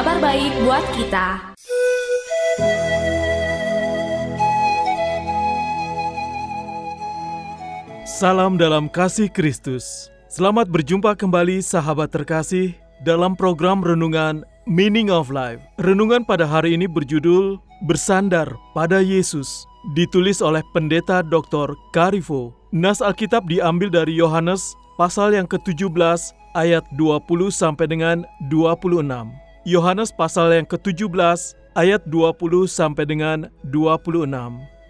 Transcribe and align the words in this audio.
kabar 0.00 0.16
baik 0.16 0.52
buat 0.64 0.84
kita 0.96 1.26
Salam 8.08 8.56
dalam 8.56 8.88
kasih 8.88 9.28
Kristus. 9.28 10.08
Selamat 10.32 10.72
berjumpa 10.72 11.12
kembali 11.20 11.60
sahabat 11.60 12.16
terkasih 12.16 12.72
dalam 13.04 13.36
program 13.36 13.84
renungan 13.84 14.40
Meaning 14.64 15.12
of 15.12 15.28
Life. 15.28 15.60
Renungan 15.76 16.24
pada 16.24 16.48
hari 16.48 16.80
ini 16.80 16.88
berjudul 16.88 17.60
Bersandar 17.84 18.48
pada 18.72 19.04
Yesus. 19.04 19.68
Ditulis 19.92 20.40
oleh 20.40 20.64
Pendeta 20.72 21.20
Dr. 21.20 21.76
Karifo. 21.92 22.56
Nas 22.72 23.04
Alkitab 23.04 23.44
diambil 23.52 23.92
dari 23.92 24.16
Yohanes 24.16 24.72
pasal 24.96 25.36
yang 25.36 25.44
ke-17 25.44 25.92
ayat 26.56 26.88
20 26.96 27.52
sampai 27.52 27.84
dengan 27.84 28.24
26. 28.48 29.49
Yohanes 29.68 30.08
pasal 30.08 30.56
yang 30.56 30.64
ke-17 30.64 31.52
ayat 31.76 32.00
20 32.08 32.64
sampai 32.64 33.04
dengan 33.04 33.52
26. 33.68 34.24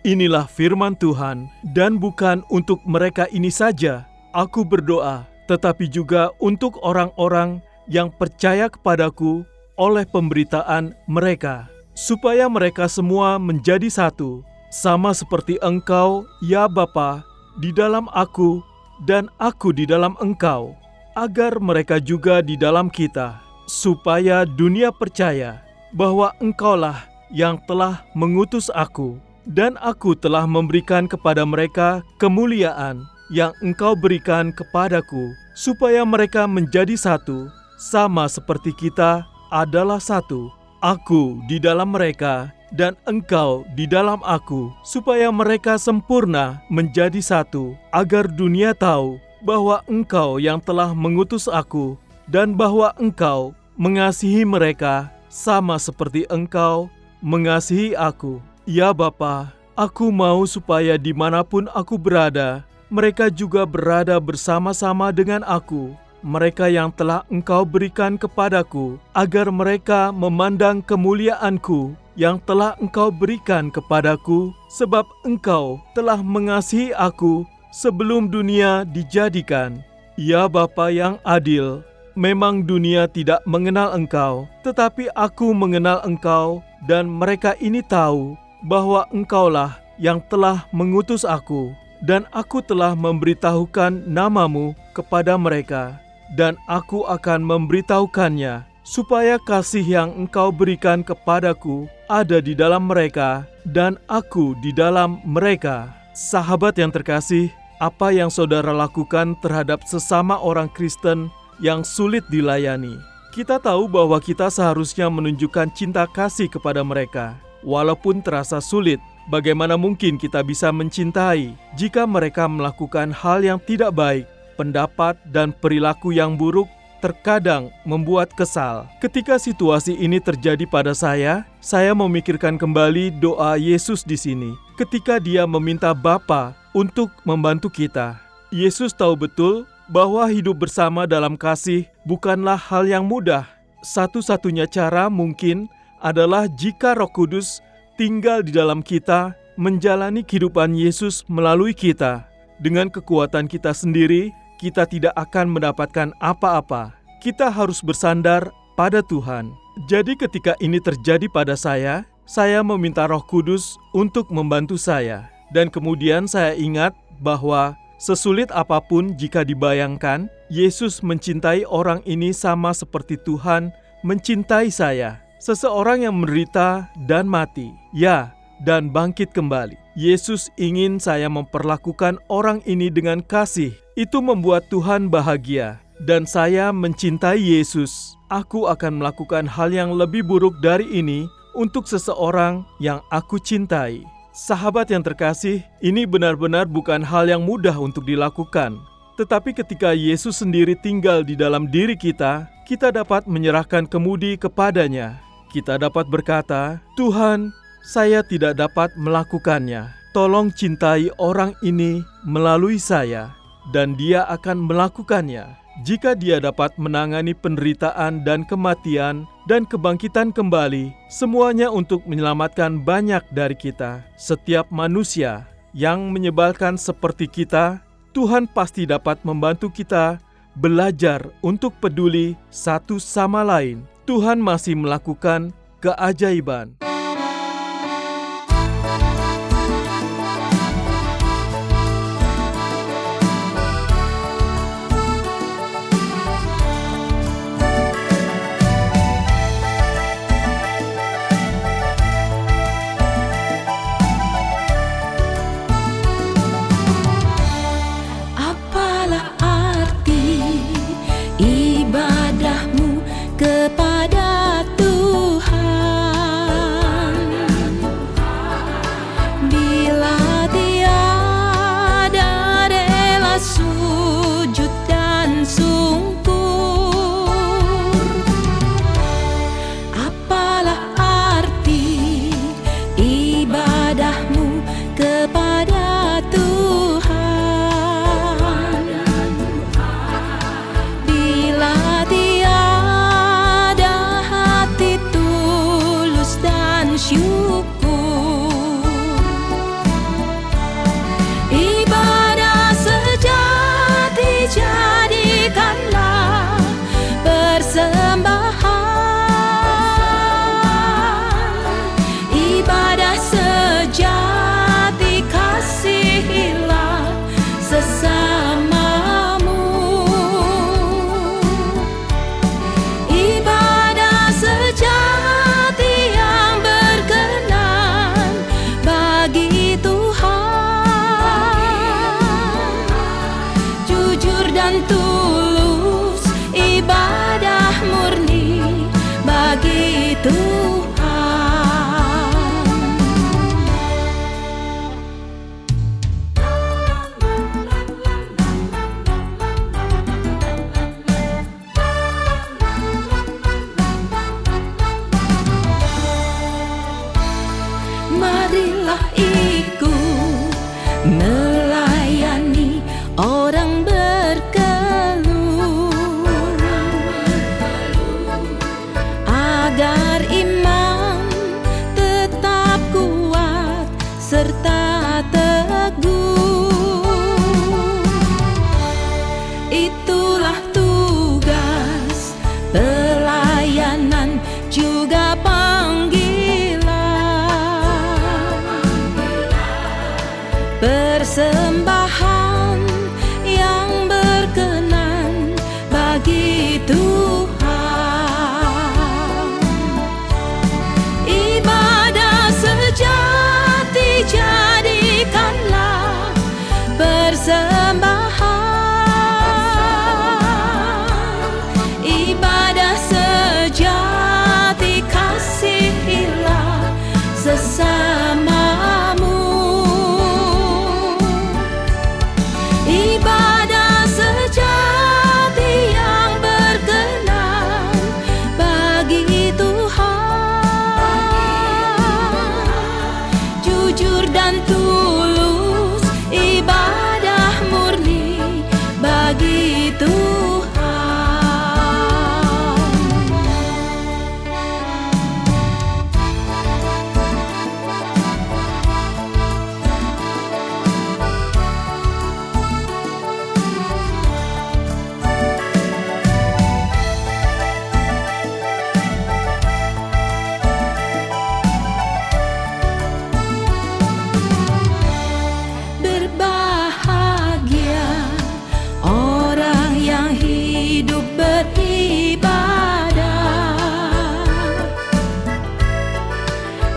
Inilah 0.07 0.47
firman 0.47 0.95
Tuhan, 0.95 1.51
dan 1.75 1.99
bukan 1.99 2.47
untuk 2.55 2.79
mereka 2.87 3.27
ini 3.35 3.51
saja 3.51 4.07
aku 4.31 4.63
berdoa, 4.63 5.27
tetapi 5.51 5.91
juga 5.91 6.31
untuk 6.39 6.79
orang-orang 6.87 7.59
yang 7.91 8.15
percaya 8.15 8.71
kepadaku 8.71 9.43
oleh 9.75 10.07
pemberitaan 10.07 10.95
mereka, 11.11 11.67
supaya 11.99 12.47
mereka 12.47 12.87
semua 12.87 13.43
menjadi 13.43 13.91
satu, 13.91 14.47
sama 14.71 15.11
seperti 15.11 15.59
Engkau, 15.67 16.23
ya 16.47 16.71
Bapa, 16.71 17.27
di 17.59 17.75
dalam 17.75 18.07
aku 18.15 18.63
dan 19.03 19.27
aku 19.43 19.75
di 19.75 19.83
dalam 19.83 20.15
Engkau, 20.23 20.79
agar 21.19 21.59
mereka 21.59 21.99
juga 21.99 22.39
di 22.39 22.55
dalam 22.55 22.87
kita, 22.87 23.50
supaya 23.71 24.43
dunia 24.43 24.91
percaya 24.91 25.63
bahwa 25.95 26.35
Engkaulah 26.43 27.07
yang 27.31 27.63
telah 27.71 28.03
mengutus 28.19 28.67
aku 28.75 29.23
dan 29.47 29.79
aku 29.79 30.19
telah 30.19 30.45
memberikan 30.45 31.07
kepada 31.07 31.47
mereka 31.47 32.03
kemuliaan 32.19 33.07
yang 33.31 33.55
engkau 33.63 33.95
berikan 33.95 34.51
kepadaku, 34.51 35.31
supaya 35.55 36.03
mereka 36.03 36.51
menjadi 36.51 36.99
satu, 36.99 37.47
sama 37.79 38.27
seperti 38.27 38.75
kita 38.75 39.23
adalah 39.55 40.03
satu. 40.03 40.51
Aku 40.83 41.39
di 41.47 41.63
dalam 41.63 41.95
mereka, 41.95 42.51
dan 42.75 42.99
engkau 43.07 43.63
di 43.79 43.87
dalam 43.87 44.19
aku, 44.27 44.75
supaya 44.83 45.31
mereka 45.31 45.79
sempurna 45.79 46.59
menjadi 46.67 47.23
satu, 47.23 47.79
agar 47.95 48.27
dunia 48.27 48.75
tahu 48.75 49.21
bahwa 49.47 49.85
engkau 49.87 50.43
yang 50.43 50.59
telah 50.59 50.91
mengutus 50.91 51.47
aku, 51.47 51.95
dan 52.27 52.59
bahwa 52.59 52.91
engkau 52.99 53.55
mengasihi 53.81 54.45
mereka 54.45 55.09
sama 55.33 55.81
seperti 55.81 56.29
engkau 56.29 56.93
mengasihi 57.25 57.97
aku. 57.97 58.45
Ya 58.69 58.93
Bapa, 58.93 59.57
aku 59.73 60.13
mau 60.13 60.45
supaya 60.45 61.01
di 61.01 61.17
mana 61.17 61.41
pun 61.41 61.65
aku 61.73 61.97
berada, 61.97 62.61
mereka 62.93 63.33
juga 63.33 63.65
berada 63.65 64.21
bersama-sama 64.21 65.09
dengan 65.17 65.41
aku. 65.49 65.97
Mereka 66.21 66.69
yang 66.69 66.93
telah 66.93 67.25
engkau 67.33 67.65
berikan 67.65 68.21
kepadaku, 68.21 69.01
agar 69.17 69.49
mereka 69.49 70.13
memandang 70.13 70.85
kemuliaanku 70.85 71.97
yang 72.21 72.37
telah 72.45 72.77
engkau 72.85 73.09
berikan 73.09 73.73
kepadaku, 73.73 74.53
sebab 74.69 75.09
engkau 75.25 75.81
telah 75.97 76.21
mengasihi 76.21 76.93
aku 76.93 77.49
sebelum 77.73 78.29
dunia 78.29 78.85
dijadikan. 78.85 79.81
Ya 80.21 80.45
Bapa 80.53 80.93
yang 80.93 81.17
adil, 81.25 81.81
memang 82.19 82.67
dunia 82.67 83.07
tidak 83.11 83.43
mengenal 83.47 83.93
engkau, 83.95 84.49
tetapi 84.65 85.11
aku 85.15 85.53
mengenal 85.55 86.03
engkau, 86.07 86.65
dan 86.89 87.07
mereka 87.09 87.55
ini 87.61 87.85
tahu 87.85 88.39
bahwa 88.65 89.09
engkaulah 89.13 89.77
yang 90.01 90.21
telah 90.33 90.65
mengutus 90.73 91.29
aku, 91.29 91.73
dan 92.01 92.25
aku 92.33 92.65
telah 92.65 92.97
memberitahukan 92.97 94.09
namamu 94.09 94.73
kepada 94.97 95.37
mereka, 95.37 96.01
dan 96.37 96.57
aku 96.65 97.05
akan 97.05 97.45
memberitahukannya, 97.45 98.65
supaya 98.81 99.37
kasih 99.45 99.85
yang 99.85 100.11
engkau 100.17 100.49
berikan 100.49 101.05
kepadaku 101.05 101.87
ada 102.09 102.41
di 102.41 102.57
dalam 102.57 102.89
mereka, 102.89 103.45
dan 103.69 104.01
aku 104.09 104.57
di 104.65 104.73
dalam 104.73 105.21
mereka. 105.23 105.93
Sahabat 106.17 106.75
yang 106.81 106.91
terkasih, 106.91 107.53
apa 107.81 108.13
yang 108.13 108.29
saudara 108.29 108.77
lakukan 108.77 109.39
terhadap 109.41 109.81
sesama 109.89 110.37
orang 110.37 110.69
Kristen 110.69 111.33
yang 111.61 111.85
sulit 111.85 112.25
dilayani? 112.33 112.97
Kita 113.31 113.63
tahu 113.63 113.87
bahwa 113.87 114.19
kita 114.19 114.51
seharusnya 114.51 115.07
menunjukkan 115.07 115.71
cinta 115.77 116.03
kasih 116.09 116.51
kepada 116.51 116.83
mereka. 116.83 117.39
Walaupun 117.63 118.25
terasa 118.25 118.59
sulit, 118.59 118.99
bagaimana 119.29 119.77
mungkin 119.77 120.17
kita 120.19 120.41
bisa 120.43 120.73
mencintai 120.73 121.55
jika 121.79 122.09
mereka 122.09 122.49
melakukan 122.49 123.15
hal 123.15 123.45
yang 123.45 123.61
tidak 123.63 123.95
baik, 123.95 124.25
pendapat 124.59 125.15
dan 125.29 125.53
perilaku 125.53 126.11
yang 126.11 126.35
buruk 126.35 126.67
terkadang 127.01 127.73
membuat 127.85 128.33
kesal. 128.37 128.89
Ketika 129.01 129.41
situasi 129.41 129.97
ini 129.97 130.21
terjadi 130.21 130.69
pada 130.69 130.93
saya, 130.93 131.49
saya 131.61 131.97
memikirkan 131.97 132.61
kembali 132.61 133.21
doa 133.21 133.57
Yesus 133.57 134.05
di 134.05 134.17
sini. 134.21 134.53
Ketika 134.77 135.17
dia 135.17 135.49
meminta 135.49 135.97
Bapa 135.97 136.57
untuk 136.77 137.13
membantu 137.25 137.73
kita. 137.73 138.21
Yesus 138.51 138.91
tahu 138.91 139.15
betul 139.15 139.65
bahwa 139.91 140.31
hidup 140.31 140.63
bersama 140.63 141.05
dalam 141.05 141.35
kasih 141.35 141.91
bukanlah 142.07 142.57
hal 142.57 142.87
yang 142.87 143.03
mudah. 143.03 143.45
Satu-satunya 143.83 144.71
cara 144.71 145.11
mungkin 145.11 145.67
adalah 145.99 146.47
jika 146.47 146.95
Roh 146.95 147.11
Kudus 147.11 147.59
tinggal 147.99 148.47
di 148.47 148.55
dalam 148.55 148.81
kita, 148.81 149.35
menjalani 149.59 150.25
kehidupan 150.25 150.73
Yesus 150.73 151.27
melalui 151.29 151.77
kita. 151.77 152.25
Dengan 152.63 152.89
kekuatan 152.89 153.51
kita 153.51 153.75
sendiri, 153.75 154.33
kita 154.57 154.89
tidak 154.89 155.13
akan 155.19 155.53
mendapatkan 155.53 156.09
apa-apa. 156.23 156.97
Kita 157.21 157.53
harus 157.53 157.85
bersandar 157.85 158.49
pada 158.79 159.05
Tuhan. 159.05 159.53
Jadi, 159.89 160.17
ketika 160.17 160.57
ini 160.61 160.81
terjadi 160.81 161.29
pada 161.29 161.57
saya, 161.57 162.05
saya 162.25 162.61
meminta 162.65 163.05
Roh 163.09 163.25
Kudus 163.25 163.77
untuk 163.97 164.29
membantu 164.33 164.77
saya, 164.77 165.29
dan 165.53 165.69
kemudian 165.73 166.29
saya 166.29 166.57
ingat 166.57 166.97
bahwa 167.21 167.77
sesulit 168.01 168.49
apa 168.51 168.81
pun 168.81 169.13
jika 169.15 169.45
dibayangkan, 169.45 170.33
Yesus 170.49 171.05
mencintai 171.05 171.69
orang 171.69 172.01
ini 172.09 172.33
sama 172.33 172.73
seperti 172.73 173.21
Tuhan 173.21 173.71
mencintai 174.01 174.73
saya 174.73 175.21
seseorang 175.41 176.05
yang 176.09 176.17
menderita 176.21 176.89
dan 177.09 177.29
mati, 177.29 177.73
ya, 177.93 178.33
dan 178.65 178.93
bangkit 178.93 179.33
kembali. 179.33 179.77
Yesus 179.97 180.53
ingin 180.61 181.01
saya 181.01 181.27
memperlakukan 181.33 182.21
orang 182.29 182.61
ini 182.69 182.93
dengan 182.93 183.25
kasih. 183.25 183.73
Itu 183.97 184.25
membuat 184.25 184.69
Tuhan 184.73 185.13
bahagia, 185.13 185.81
dan 186.05 186.25
saya 186.25 186.71
mencintai 186.71 187.41
Yesus. 187.41 188.17
Aku 188.31 188.71
akan 188.71 189.03
melakukan 189.03 189.45
hal 189.51 189.75
yang 189.75 189.93
lebih 189.97 190.23
buruk 190.23 190.55
dari 190.63 190.87
ini 190.89 191.27
untuk 191.59 191.85
seseorang 191.91 192.63
yang 192.79 193.03
aku 193.11 193.43
cintai. 193.43 194.07
Sahabat 194.31 194.91
yang 194.95 195.03
terkasih, 195.03 195.67
ini 195.83 196.07
benar-benar 196.07 196.65
bukan 196.71 197.03
hal 197.03 197.27
yang 197.27 197.43
mudah 197.43 197.75
untuk 197.75 198.07
dilakukan. 198.07 198.79
Tetapi 199.19 199.53
ketika 199.53 199.93
Yesus 199.93 200.41
sendiri 200.41 200.79
tinggal 200.79 201.27
di 201.27 201.37
dalam 201.37 201.69
diri 201.69 201.99
kita, 201.99 202.47
kita 202.65 202.95
dapat 202.95 203.27
menyerahkan 203.27 203.85
kemudi 203.91 204.39
kepadanya 204.39 205.31
kita 205.51 205.83
dapat 205.83 206.07
berkata, 206.07 206.79
"Tuhan, 206.95 207.51
saya 207.83 208.23
tidak 208.23 208.55
dapat 208.55 208.95
melakukannya. 208.95 209.91
Tolong 210.15 210.55
cintai 210.55 211.11
orang 211.19 211.59
ini 211.67 212.07
melalui 212.23 212.79
saya, 212.79 213.35
dan 213.75 213.99
dia 213.99 214.23
akan 214.31 214.71
melakukannya." 214.71 215.60
Jika 215.87 216.19
dia 216.19 216.43
dapat 216.43 216.75
menangani 216.77 217.33
penderitaan 217.33 218.27
dan 218.27 218.43
kematian 218.45 219.25
dan 219.47 219.65
kebangkitan 219.65 220.35
kembali, 220.35 220.93
semuanya 221.09 221.71
untuk 221.71 222.05
menyelamatkan 222.05 222.83
banyak 222.83 223.23
dari 223.33 223.55
kita. 223.57 224.03
Setiap 224.19 224.69
manusia 224.69 225.47
yang 225.73 226.11
menyebalkan 226.11 226.75
seperti 226.75 227.31
kita, 227.31 227.81
Tuhan 228.11 228.51
pasti 228.51 228.85
dapat 228.85 229.23
membantu 229.23 229.71
kita 229.71 230.19
belajar 230.59 231.31
untuk 231.41 231.73
peduli 231.79 232.35
satu 232.51 232.99
sama 232.99 233.47
lain. 233.47 233.87
Tuhan 234.05 234.43
masih 234.43 234.75
melakukan 234.75 235.55
keajaiban. 235.79 236.90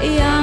young 0.03 0.42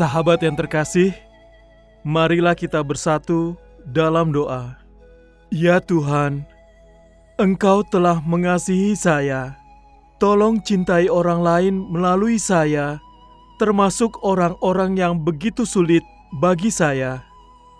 Sahabat 0.00 0.40
yang 0.40 0.56
terkasih, 0.56 1.12
marilah 2.00 2.56
kita 2.56 2.80
bersatu 2.80 3.52
dalam 3.84 4.32
doa. 4.32 4.80
Ya 5.52 5.76
Tuhan, 5.76 6.48
Engkau 7.36 7.84
telah 7.84 8.16
mengasihi 8.24 8.96
saya. 8.96 9.60
Tolong 10.16 10.56
cintai 10.64 11.12
orang 11.12 11.44
lain 11.44 11.74
melalui 11.92 12.40
saya, 12.40 12.96
termasuk 13.60 14.16
orang-orang 14.24 14.96
yang 14.96 15.20
begitu 15.20 15.68
sulit 15.68 16.00
bagi 16.40 16.72
saya. 16.72 17.20